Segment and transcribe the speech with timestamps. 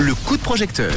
[0.00, 0.92] Le coup de projecteur.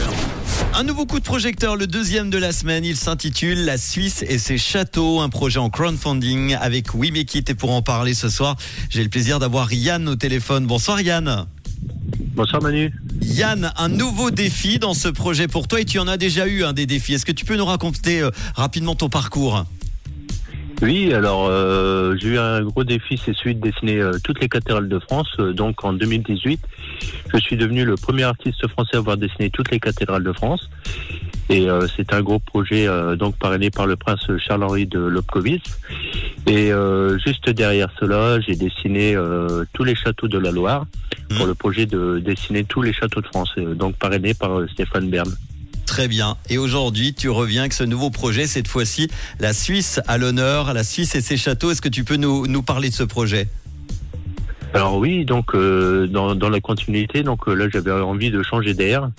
[0.74, 2.84] Un nouveau coup de projecteur, le deuxième de la semaine.
[2.84, 7.52] Il s'intitule La Suisse et ses châteaux, un projet en crowdfunding avec We Make It.
[7.52, 8.56] Et pour en parler ce soir,
[8.90, 10.66] j'ai le plaisir d'avoir Yann au téléphone.
[10.66, 11.46] Bonsoir Yann.
[12.34, 12.92] Bonsoir Manu.
[13.22, 16.64] Yann, un nouveau défi dans ce projet pour toi et tu en as déjà eu
[16.64, 17.14] un des défis.
[17.14, 19.66] Est-ce que tu peux nous raconter euh, rapidement ton parcours?
[20.82, 24.48] Oui, alors euh, j'ai eu un gros défi, c'est celui de dessiner euh, toutes les
[24.48, 25.28] cathédrales de France.
[25.40, 26.60] Euh, donc en 2018,
[27.34, 30.70] je suis devenu le premier artiste français à avoir dessiné toutes les cathédrales de France.
[31.50, 35.80] Et euh, c'est un gros projet euh, donc parrainé par le prince Charles-Henri de Lobkowitz.
[36.46, 40.86] Et euh, juste derrière cela, j'ai dessiné euh, tous les châteaux de la Loire
[41.30, 41.48] pour Mhm.
[41.48, 45.30] le projet de dessiner tous les châteaux de France, donc parrainé par Stéphane Bern.
[45.98, 46.38] Très bien.
[46.48, 50.84] Et aujourd'hui, tu reviens avec ce nouveau projet, cette fois-ci, la Suisse à l'honneur, la
[50.84, 51.72] Suisse et ses châteaux.
[51.72, 53.48] Est-ce que tu peux nous, parler de ce projet?
[54.76, 59.10] Alors oui, donc euh, dans, la continuité, donc euh, là j'avais envie de changer d'air.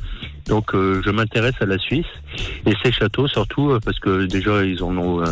[0.47, 2.07] Donc euh, je m'intéresse à la Suisse
[2.65, 5.25] et ces châteaux surtout parce que déjà ils en ont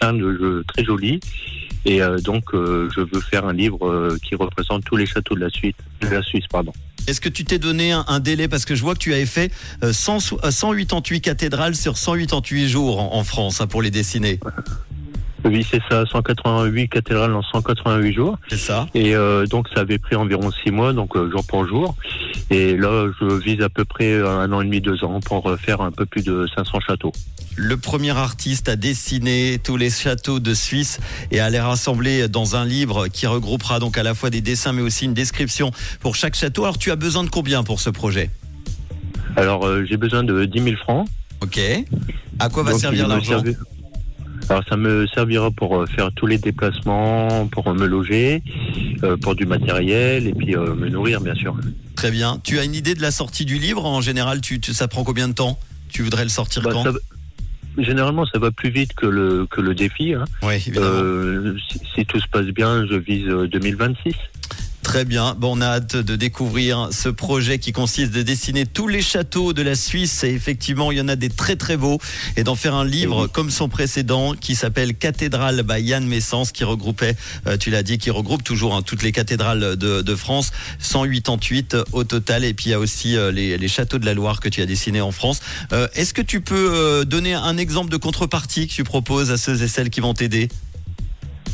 [0.00, 1.20] plein de jeux très jolis
[1.84, 5.76] et donc je veux faire un livre qui représente tous les châteaux de la Suisse,
[6.00, 6.72] de la Suisse pardon.
[7.06, 8.48] Est-ce que tu t'es donné un, délai?
[8.48, 9.50] Parce que je vois que tu avais fait
[9.82, 13.90] euh, 100 sou- euh, 188 cathédrales sur 188 jours en, en France hein, pour les
[13.90, 14.38] dessiner.
[15.44, 19.98] Oui c'est ça, 188 cathédrales en 188 jours C'est ça et euh, donc ça avait
[19.98, 21.96] pris environ six mois donc euh, jour pour jour
[22.50, 25.80] et là je vise à peu près un an et demi deux ans pour faire
[25.80, 27.12] un peu plus de 500 châteaux.
[27.56, 32.56] Le premier artiste à dessiner tous les châteaux de Suisse et à les rassembler dans
[32.56, 35.70] un livre qui regroupera donc à la fois des dessins mais aussi une description
[36.00, 36.62] pour chaque château.
[36.62, 38.30] Alors tu as besoin de combien pour ce projet?
[39.36, 41.08] Alors, euh, j'ai besoin de 10 000 francs.
[41.40, 41.58] Ok.
[42.38, 43.42] À quoi va Donc, servir l'argent?
[44.48, 48.42] Alors, ça me servira pour euh, faire tous les déplacements, pour me loger,
[49.02, 51.54] euh, pour du matériel et puis euh, me nourrir, bien sûr.
[51.96, 52.40] Très bien.
[52.44, 55.04] Tu as une idée de la sortie du livre En général, tu, tu- ça prend
[55.04, 55.58] combien de temps?
[55.88, 56.82] Tu voudrais le sortir Bah, quand?
[56.84, 56.90] ça
[57.78, 60.12] Généralement, ça va plus vite que le, que le défi.
[60.12, 60.24] hein.
[60.76, 64.12] Euh, si, si tout se passe bien, je vise euh, 2026.
[64.92, 65.34] Très bien.
[65.38, 69.54] Bon, on a hâte de découvrir ce projet qui consiste de dessiner tous les châteaux
[69.54, 70.22] de la Suisse.
[70.22, 71.98] Et effectivement, il y en a des très très beaux.
[72.36, 73.30] Et d'en faire un livre Oui.
[73.32, 77.16] comme son précédent qui s'appelle Cathédrale by Yann Messence, qui regroupait,
[77.46, 80.50] euh, tu l'as dit, qui regroupe toujours hein, toutes les cathédrales de, de France.
[80.80, 82.44] 188 au total.
[82.44, 84.60] Et puis il y a aussi euh, les, les châteaux de la Loire que tu
[84.60, 85.40] as dessinés en France.
[85.72, 89.38] Euh, Est-ce que tu peux euh, donner un exemple de contrepartie que tu proposes à
[89.38, 90.50] ceux et celles qui vont t'aider?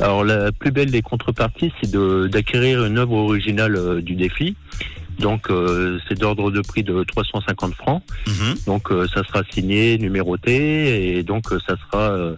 [0.00, 4.56] Alors, la plus belle des contreparties, c'est de- d'acquérir une œuvre originale euh, du défi.
[5.18, 8.02] Donc, euh, c'est d'ordre de prix de 350 francs.
[8.28, 8.54] Mhm.
[8.66, 12.36] Donc euh, ça sera signé, numéroté, et donc euh, ça sera, euh,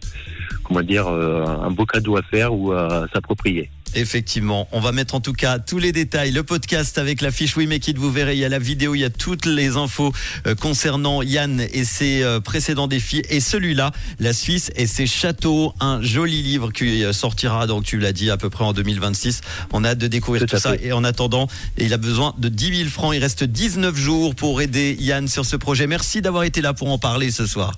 [0.64, 3.68] comment dire, euh, un beau cadeau à faire ou à s'approprier.
[3.94, 7.56] Effectivement, on va mettre en tout cas tous les détails, le podcast avec la fiche
[7.56, 9.76] We Make It, vous verrez, il y a la vidéo, il y a toutes les
[9.76, 10.12] infos
[10.46, 13.22] euh, concernant Yann et ses euh, précédents défis.
[13.28, 13.90] Et celui-là,
[14.20, 18.30] la Suisse et ses châteaux, un joli livre qui euh, sortira, donc tu l'as dit,
[18.30, 19.40] à peu près en 2026.
[19.72, 20.76] On a hâte de découvrir Tout tout, ça.
[20.80, 24.60] et en attendant, il a besoin de 10 000 francs, il reste 19 jours pour
[24.60, 25.88] aider Yann sur ce projet.
[25.88, 27.72] Merci d'avoir été là pour en parler ce soir.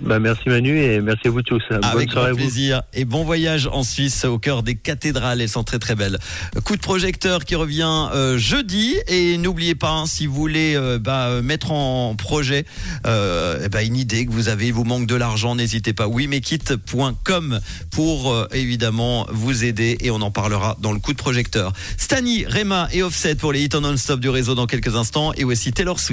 [0.00, 1.62] Bah, merci Manu et merci à vous tous.
[1.70, 5.40] Bonne Avec grand plaisir et bon voyage en Suisse au cœur des cathédrales.
[5.40, 6.18] Elles sont très très belles.
[6.64, 10.98] Coup de projecteur qui revient euh, jeudi et n'oubliez pas hein, si vous voulez euh,
[10.98, 12.64] bah, euh, mettre en projet
[13.06, 16.06] euh, eh ben, une idée que vous avez, il vous manque de l'argent, n'hésitez pas.
[16.06, 21.72] WeMakeIt.com pour euh, évidemment vous aider et on en parlera dans le coup de projecteur.
[21.96, 25.44] Stani, Rema et Offset pour les hits en non-stop du réseau dans quelques instants et
[25.44, 26.06] aussi Taylor Swift.